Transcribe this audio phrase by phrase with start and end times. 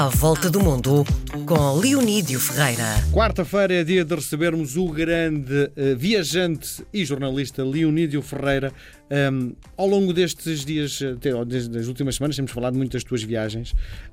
[0.00, 1.04] À Volta do Mundo,
[1.44, 2.86] com Leonídio Ferreira.
[3.12, 8.72] Quarta-feira é dia de recebermos o grande uh, viajante e jornalista Leonídio Ferreira.
[9.10, 13.22] Um, ao longo destes dias, até, desde as últimas semanas, temos falado muito das tuas
[13.22, 13.72] viagens.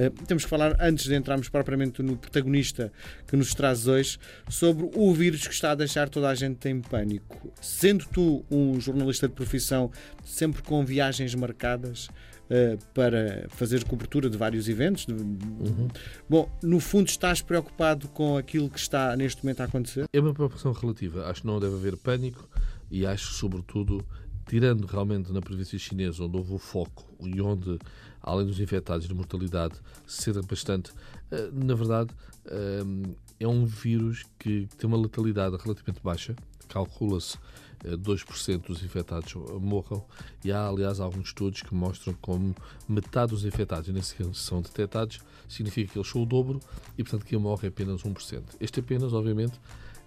[0.00, 2.92] Uh, temos que falar, antes de entrarmos propriamente no protagonista
[3.28, 4.18] que nos traz hoje,
[4.48, 7.52] sobre o vírus que está a deixar toda a gente em pânico.
[7.60, 9.92] Sendo tu um jornalista de profissão,
[10.24, 12.08] sempre com viagens marcadas,
[12.48, 15.06] Uh, para fazer cobertura de vários eventos.
[15.06, 15.88] Uhum.
[16.26, 20.06] Bom, no fundo, estás preocupado com aquilo que está neste momento a acontecer?
[20.10, 21.26] É uma preocupação relativa.
[21.26, 22.48] Acho que não deve haver pânico
[22.90, 24.02] e acho, sobretudo,
[24.48, 27.78] tirando realmente na província chinesa, onde houve o foco e onde,
[28.22, 29.74] além dos infectados de mortalidade,
[30.06, 32.10] ceda bastante, uh, na verdade,
[32.46, 36.34] uh, é um vírus que tem uma letalidade relativamente baixa.
[36.66, 37.38] Calcula-se
[37.84, 40.04] 2% dos infectados morram
[40.44, 42.54] e há, aliás, alguns estudos que mostram como
[42.88, 46.60] metade dos infectados sequer são detectados, significa que eles são o dobro
[46.96, 48.42] e, portanto, que morre apenas 1%.
[48.60, 49.58] Este apenas, obviamente,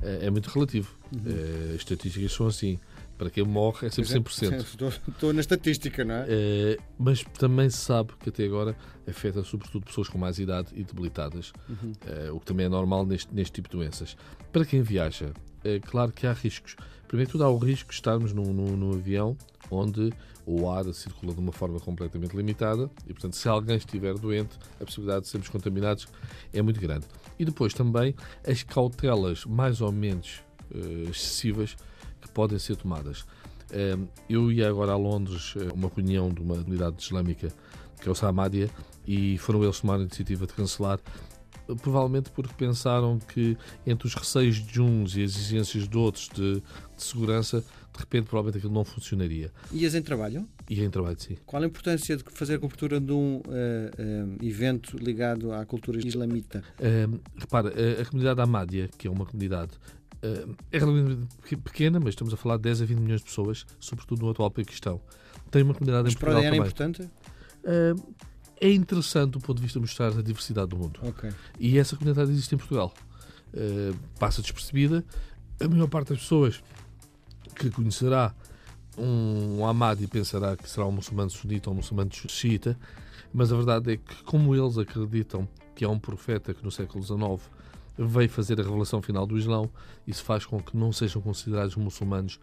[0.02, 0.92] é muito relativo.
[1.14, 1.76] Uhum.
[1.76, 2.80] As estatísticas são assim.
[3.18, 4.62] Para quem morre é sempre 100%.
[4.62, 6.26] Estou, estou na estatística, não é?
[6.28, 6.78] é?
[6.98, 8.76] Mas também se sabe que até agora
[9.08, 11.92] afeta sobretudo pessoas com mais idade e debilitadas, uhum.
[12.08, 14.18] é, o que também é normal neste, neste tipo de doenças.
[14.52, 16.76] Para quem viaja, é claro que há riscos.
[17.08, 19.36] Primeiro tudo, há o risco de estarmos num, num, num avião
[19.70, 20.12] onde
[20.46, 24.86] o ar circula de uma forma completamente limitada e, portanto, se alguém estiver doente, a
[24.86, 26.08] possibilidade de sermos contaminados
[26.54, 27.06] é muito grande.
[27.38, 28.16] E depois também
[28.48, 30.42] as cautelas mais ou menos
[30.74, 31.76] uh, excessivas
[32.20, 33.22] que podem ser tomadas.
[33.72, 37.50] Uh, eu ia agora a Londres a uma reunião de uma unidade islâmica
[38.02, 38.70] que é o Samadia
[39.06, 41.00] e foram eles tomar a iniciativa de cancelar
[41.76, 46.56] provavelmente porque pensaram que entre os receios de uns e as exigências de outros de,
[46.56, 49.52] de segurança, de repente provavelmente aquilo não funcionaria.
[49.72, 50.48] Ias em trabalho?
[50.70, 51.38] Ia em trabalho, sim.
[51.46, 56.00] Qual a importância de fazer a cobertura de um uh, uh, evento ligado à cultura
[56.06, 56.64] islamita?
[56.80, 59.72] Uh, repara, a, a comunidade Ahmadiyya, que é uma comunidade
[60.72, 64.24] é relativamente pequena, mas estamos a falar de 10 a 20 milhões de pessoas, sobretudo
[64.24, 65.02] no atual Paquistão.
[65.50, 66.60] Tem uma comunidade mas em Portugal para também.
[66.60, 67.10] é importante?
[68.62, 71.00] É interessante do ponto de vista de mostrar a diversidade do mundo.
[71.02, 71.32] Okay.
[71.60, 72.94] E essa comunidade existe em Portugal.
[73.54, 75.04] Uh, passa despercebida.
[75.60, 76.64] A maior parte das pessoas
[77.56, 78.34] que conhecerá
[78.98, 82.78] um, Ahmadi pensará que será um muçulmano sunita ou um muçulmano xiita,
[83.34, 87.04] mas a verdade é que, como eles acreditam que é um profeta que no século
[87.04, 87.50] XIX
[87.98, 89.70] veio fazer a revelação final do Islão,
[90.06, 92.40] isso faz com que não sejam considerados muçulmanos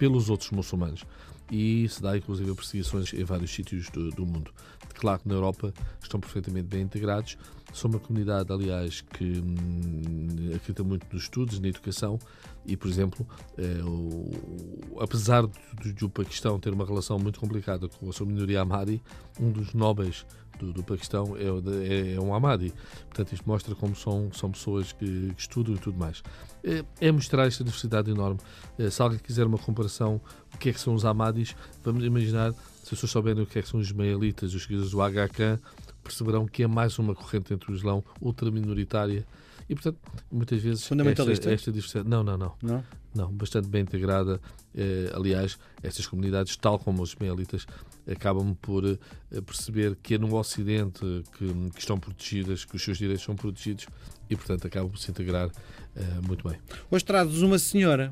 [0.00, 1.04] pelos outros muçulmanos.
[1.52, 4.50] E se dá, inclusive, perseguições em vários sítios do, do mundo.
[4.94, 7.36] Claro que na Europa estão perfeitamente bem integrados.
[7.72, 12.18] São uma comunidade, aliás, que hum, acredita muito nos estudos, na educação
[12.66, 13.26] e, por exemplo,
[13.56, 15.46] é, o, apesar
[15.82, 19.02] de, de, o Paquistão ter uma relação muito complicada com a sua minoria Ahmadi,
[19.40, 20.26] um dos nobres
[20.60, 22.72] do, do Paquistão é, é, é, um Ahmadi.
[23.06, 26.22] Portanto, isto mostra como são, são pessoas que, que estudam e tudo mais.
[26.62, 28.38] É, é, mostrar esta diversidade enorme.
[28.78, 30.20] É, se alguém quiser uma comparação,
[30.54, 33.58] o que é que são os Ahmadis, vamos imaginar, se as pessoas souberem o que
[33.58, 35.60] é que são os Ismaelitas, os seguidores do HK,
[36.10, 39.24] perceberão que é mais uma corrente entre o Islão ultraminoritária
[39.68, 39.98] e, portanto,
[40.30, 41.48] muitas vezes Fundamentalista?
[41.48, 42.08] Esta, esta diversidade...
[42.08, 42.54] Não, não, não.
[42.60, 42.84] Não?
[43.14, 44.40] Não, bastante bem integrada.
[44.74, 47.66] Eh, aliás, estas comunidades, tal como os ismaelitas,
[48.10, 48.98] acabam por eh,
[49.40, 51.00] perceber que é no Ocidente
[51.38, 53.86] que, que, estão protegidas, que os seus direitos são protegidos
[54.28, 55.50] e, portanto, acabam por se integrar
[55.94, 56.58] eh, muito bem.
[56.90, 58.10] Hoje trazes uma senhora.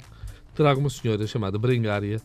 [0.54, 2.20] Trago uma senhora chamada Brengária.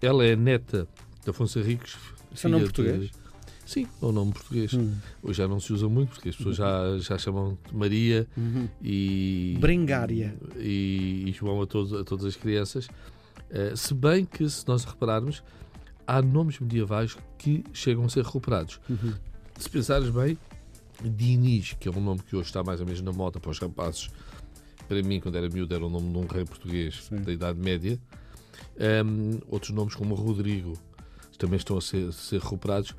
[0.00, 0.88] Ela é neta
[1.22, 1.96] de Afonso Henriques.
[2.34, 3.10] Seu nome português?
[3.10, 3.21] De,
[3.64, 4.74] Sim, é o nome português.
[4.74, 4.94] Hum.
[5.22, 8.68] Hoje já não se usa muito, porque as pessoas já, já chamam de Maria uhum.
[8.82, 9.56] e.
[9.60, 10.36] Bringária.
[10.56, 12.86] E, e João a, todos, a todas as crianças.
[13.50, 15.42] Uh, se bem que, se nós repararmos,
[16.06, 18.80] há nomes medievais que chegam a ser recuperados.
[18.88, 19.14] Uhum.
[19.58, 20.36] Se pensares bem,
[21.02, 23.58] Dinis, que é um nome que hoje está mais ou menos na moda para os
[23.58, 24.10] rapazes,
[24.88, 27.16] para mim, quando era miúdo, era o nome de um rei português Sim.
[27.16, 27.98] da Idade Média.
[29.06, 30.74] Um, outros nomes, como Rodrigo,
[31.38, 32.94] também estão a ser, a ser recuperados.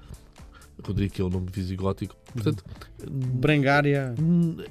[0.87, 2.15] Rodrigo, que é o nome visigótico.
[2.31, 2.63] Portanto,
[3.09, 4.13] Brengária.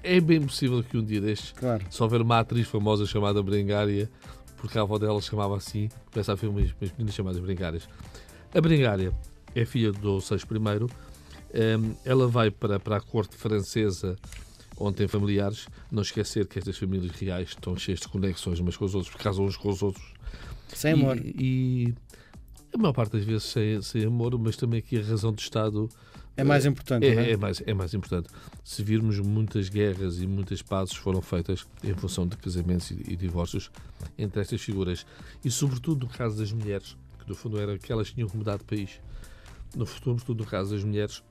[0.02, 1.84] É bem possível que um dia destes, claro.
[1.90, 4.10] se houver uma atriz famosa chamada Brengária,
[4.56, 7.88] porque a avó dela se chamava assim, começa a haver umas, umas meninas chamadas Brengárias.
[8.54, 9.12] A Brengária
[9.54, 10.86] é filha do VI I.
[11.54, 14.16] Um, ela vai para, para a corte francesa
[14.78, 15.66] onde tem familiares.
[15.90, 19.20] Não esquecer que estas famílias reais estão cheias de conexões umas com os outros, por
[19.20, 20.04] casam uns com os outros.
[20.68, 21.18] Sem amor.
[21.18, 21.94] E, e
[22.74, 25.88] a maior parte das vezes sem, sem amor, mas também aqui a razão de Estado
[26.34, 27.30] é mais importante, é, é?
[27.32, 28.28] é, mais, é mais importante.
[28.64, 33.16] Se virmos muitas guerras e muitas pazes foram feitas em função de casamentos e, e
[33.16, 33.70] divórcios
[34.16, 35.04] entre estas figuras.
[35.44, 38.56] E sobretudo no caso das mulheres, que no fundo era que elas tinham que mudar
[38.56, 39.00] de país.
[39.76, 41.22] No futuro, sobretudo no caso das mulheres,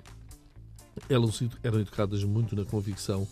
[1.10, 3.28] elas eram educadas muito na convicção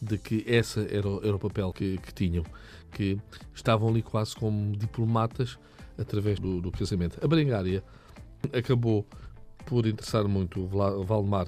[0.00, 2.44] de que esse era, era o papel que, que, tinham,
[2.92, 3.18] que
[3.54, 5.58] estavam ali quase como diplomatas
[6.00, 7.18] através do, do casamento.
[7.22, 7.82] A Berengária
[8.52, 9.06] acabou
[9.66, 11.46] por interessar muito o Valdemar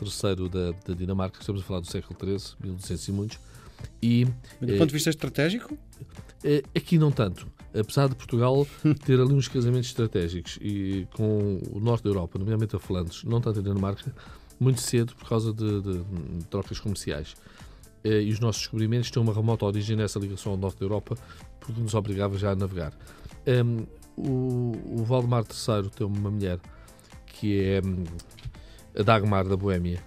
[0.00, 3.38] III da, da, Dinamarca, estamos a falar do século XIII, 1200 e muitos.
[4.02, 4.24] E,
[4.60, 5.76] do ponto de vista estratégico?
[6.74, 7.46] Aqui não tanto.
[7.78, 8.66] Apesar de Portugal
[9.04, 13.40] ter ali uns casamentos estratégicos e com o norte da Europa, nomeadamente a Flandres, não
[13.40, 14.12] tanto a Dinamarca,
[14.58, 15.98] muito cedo por causa de, de,
[16.38, 17.34] de trocas comerciais.
[18.02, 21.16] Eh, e os nossos descobrimentos têm uma remota origem nessa ligação ao norte da Europa,
[21.58, 22.92] porque nos obrigava já a navegar.
[23.46, 26.60] Um, o, o Valdemar III tem uma mulher
[27.26, 28.04] que é hum,
[28.98, 30.02] a Dagmar da Boémia,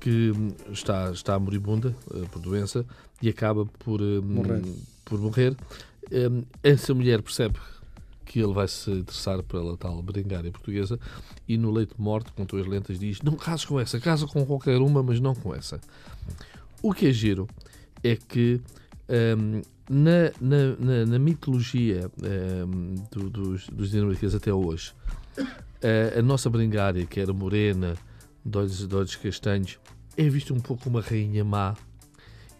[0.00, 2.84] que hum, está, está moribunda uh, por doença
[3.20, 4.62] e acaba por um, morrer.
[5.04, 5.56] Por morrer.
[6.10, 7.58] Um, essa mulher percebe
[8.24, 10.98] que ele vai se interessar pela tal berengária portuguesa
[11.46, 14.44] e no leito de morte, com tuas lentas, diz: Não cases com essa, casa com
[14.44, 15.80] qualquer uma, mas não com essa.
[16.82, 17.46] O que é giro
[18.02, 18.60] é que
[19.38, 22.10] um, na, na, na, na, mitologia
[22.66, 24.92] um, do, dos, dos dinamarqueses até hoje,
[25.38, 27.96] a, a nossa berengária, que era morena,
[28.44, 29.78] de olhos, de olhos castanhos,
[30.16, 31.74] é vista um pouco uma rainha má.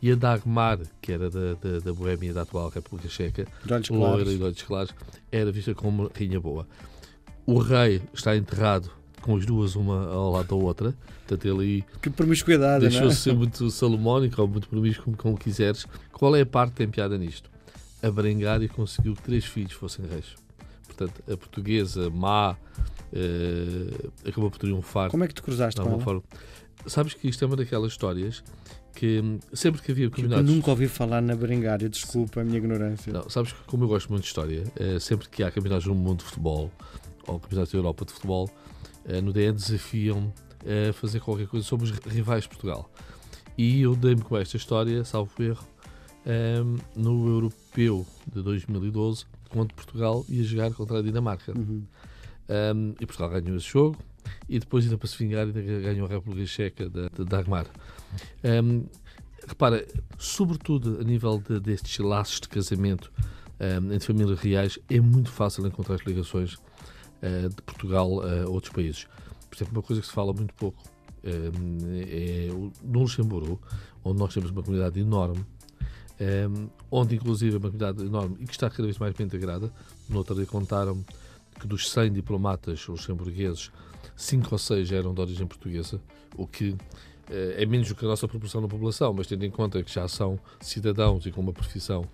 [0.00, 3.88] E a Dagmar, que era da, da, da Boémia, da atual República Checa, de olhos
[3.88, 4.92] loira e de olhos claros,
[5.30, 6.66] era vista como rainha boa.
[7.46, 8.90] O rei está enterrado
[9.22, 10.94] com as duas uma ao lado da outra.
[11.26, 13.32] Portanto, ele que promiscuidade, deixou-se é?
[13.32, 15.86] ser muito salomónico ou muito promíscuo, como quiseres.
[16.12, 17.50] Qual é a parte que tem piada nisto?
[18.02, 20.34] A Berengária conseguiu que três filhos fossem reis.
[20.86, 25.10] Portanto, a portuguesa má uh, acabou por triunfar.
[25.10, 26.00] Como é que te cruzaste com ela?
[26.00, 26.22] Forma.
[26.86, 28.42] Sabes que isto é uma daquelas histórias
[28.94, 30.48] que hum, sempre que havia comunidades...
[30.48, 33.12] Eu nunca ouvi falar na Berengária, desculpa a minha ignorância.
[33.12, 35.94] Não, sabes que como eu gosto muito de história, uh, sempre que há campeonatos no
[35.94, 36.70] mundo de futebol
[37.26, 38.50] ou campeonatos da Europa de futebol,
[39.06, 40.32] uh, no DE desafiam
[40.64, 42.90] a fazer qualquer coisa sobre os rivais de Portugal.
[43.56, 45.66] E eu dei-me com esta história, salvo erro,
[46.26, 51.52] um, no Europeu de 2012, quando Portugal ia jogar contra a Dinamarca.
[51.56, 51.84] Uhum.
[52.48, 53.96] Um, e Portugal ganhou esse jogo
[54.48, 57.66] e depois, ainda para se vingar, ainda ganhou a República Checa da de, Dagmar.
[58.44, 58.84] Um,
[59.46, 59.86] repara,
[60.18, 63.12] sobretudo a nível de, destes laços de casamento
[63.60, 66.56] um, entre famílias reais, é muito fácil encontrar as ligações
[67.54, 69.06] de Portugal a outros países.
[69.48, 70.82] Por exemplo, uma coisa que se fala muito pouco
[71.24, 72.48] é
[72.82, 73.60] no Luxemburgo,
[74.04, 75.44] onde nós temos uma comunidade enorme
[76.18, 79.72] ehm, onde inclusive é uma comunidade enorme e que está cada vez mais bem integrada.
[80.08, 81.04] No outro dia contaram
[81.60, 83.70] que dos 100 diplomatas luxemburgueses,
[84.16, 86.00] 5 ou 6 eram de origem portuguesa,
[86.36, 86.76] o que
[87.28, 90.06] é menos do que a nossa proporção na população, mas tendo em conta que já
[90.08, 92.04] são cidadãos e com uma profissão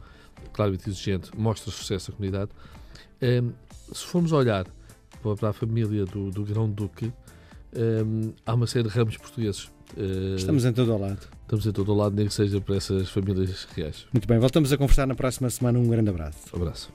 [0.53, 2.51] claramente exigente, mostra sucesso à comunidade.
[3.93, 4.67] Se formos olhar
[5.23, 7.11] para a família do, do Grão-Duque, um,
[7.75, 9.71] ehm, há uma série de ramos portugueses.
[9.97, 11.29] Uh, Estamos em todo o lado.
[11.43, 14.07] Estamos em todo o lado, nem que seja para essas famílias reais.
[14.13, 15.79] Muito bem, voltamos a conversar na próxima semana.
[15.79, 16.39] Um grande abraço.
[16.53, 16.93] Um abraço.